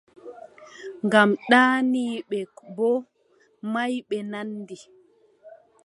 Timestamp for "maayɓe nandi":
3.71-4.77